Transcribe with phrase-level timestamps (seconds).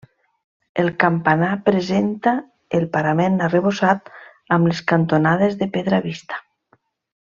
[0.83, 2.33] El campanar presenta
[2.79, 4.13] el parament arrebossat,
[4.59, 6.47] amb les cantonades de pedra vista.